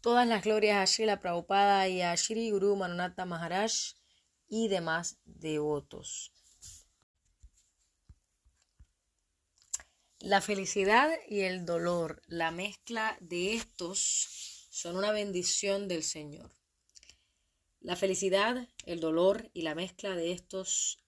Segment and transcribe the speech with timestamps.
[0.00, 3.72] Todas las glorias a Srila Prabhupada y a Shri Guru Manunata Maharaj
[4.48, 6.32] y demás devotos.
[10.20, 16.50] La felicidad y el dolor, la mezcla de estos son una bendición del Señor.
[17.80, 21.04] La felicidad, el dolor y la mezcla de estos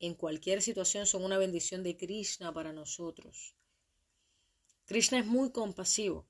[0.00, 3.54] en cualquier situación son una bendición de Krishna para nosotros.
[4.84, 6.28] Krishna es muy compasivo.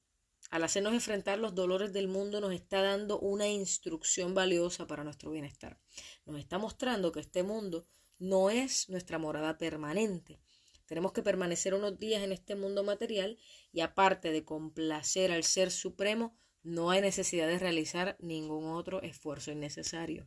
[0.51, 5.31] Al hacernos enfrentar los dolores del mundo nos está dando una instrucción valiosa para nuestro
[5.31, 5.79] bienestar.
[6.25, 7.87] Nos está mostrando que este mundo
[8.19, 10.41] no es nuestra morada permanente
[10.89, 13.39] tenemos que permanecer unos días en este mundo material
[13.73, 19.53] y aparte de complacer al Ser Supremo, no hay necesidad de realizar ningún otro esfuerzo
[19.53, 20.27] innecesario.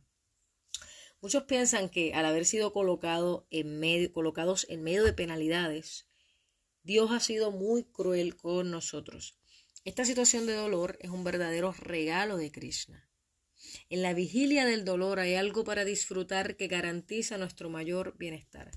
[1.20, 2.72] Muchos piensan que al haber sido
[3.50, 6.08] en medio, colocados en medio de penalidades,
[6.84, 9.41] Dios ha sido muy cruel con nosotros.
[9.84, 13.10] Esta situación de dolor es un verdadero regalo de Krishna.
[13.90, 18.70] En la vigilia del dolor hay algo para disfrutar que garantiza nuestro mayor bienestar.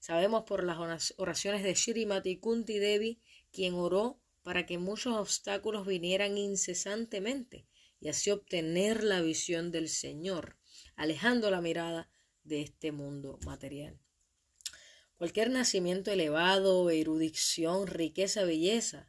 [0.00, 3.20] Sabemos por las oraciones de Shrimati Kunti Devi,
[3.52, 7.68] quien oró para que muchos obstáculos vinieran incesantemente
[8.00, 10.58] y así obtener la visión del Señor,
[10.96, 12.10] alejando la mirada
[12.42, 14.00] de este mundo material.
[15.18, 19.08] Cualquier nacimiento elevado, erudición, riqueza, belleza,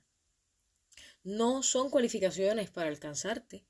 [1.28, 3.66] no son cualificaciones para alcanzarte.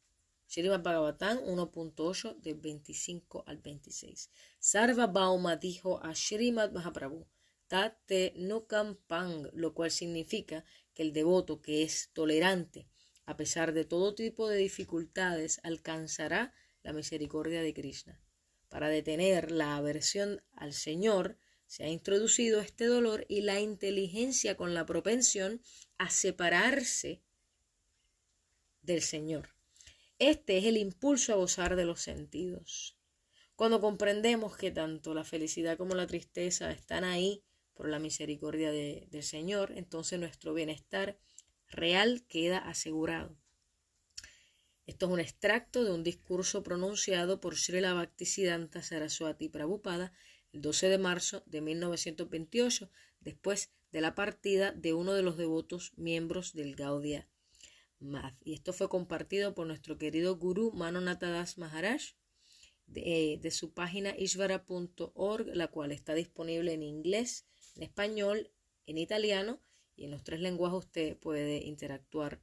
[0.48, 4.30] Srimad Bhagavatam 1.8 del 25 al 26.
[4.60, 7.26] Sarva Bauma dijo a Srimad Mahaprabhu,
[7.66, 12.88] Tate Nukam Pang, lo cual significa que el devoto que es tolerante
[13.26, 18.22] a pesar de todo tipo de dificultades alcanzará la misericordia de Krishna.
[18.70, 24.76] Para detener la aversión al Señor, se ha introducido este dolor y la inteligencia con
[24.76, 25.60] la propensión
[25.98, 27.24] a separarse
[28.88, 29.50] del Señor.
[30.18, 32.98] Este es el impulso a gozar de los sentidos.
[33.56, 37.44] Cuando comprendemos que tanto la felicidad como la tristeza están ahí
[37.76, 41.20] por la misericordia del Señor, entonces nuestro bienestar
[41.68, 43.38] real queda asegurado.
[44.86, 50.14] Esto es un extracto de un discurso pronunciado por Srila Bhaktisiddhanta Saraswati Prabhupada
[50.54, 52.90] el 12 de marzo de 1928,
[53.20, 56.76] después de la partida de uno de los devotos miembros del
[58.44, 62.02] Y esto fue compartido por nuestro querido gurú Manonatadas Maharaj
[62.86, 68.52] de, de su página ishvara.org, la cual está disponible en inglés, en español,
[68.86, 69.60] en italiano
[69.96, 72.40] y en los tres lenguajes usted puede interactuar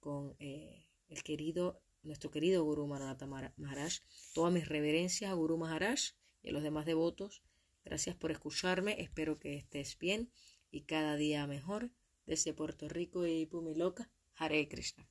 [0.00, 3.92] con eh, el querido, nuestro querido Guru Manonata Maharaj.
[4.34, 6.00] Todas mis reverencias a Guru Maharaj
[6.42, 7.42] y a los demás devotos.
[7.84, 9.00] Gracias por escucharme.
[9.00, 10.30] Espero que estés bien
[10.70, 11.90] y cada día mejor.
[12.26, 14.10] Desde Puerto Rico y Pumiloca.
[14.38, 15.02] Hare Krishna.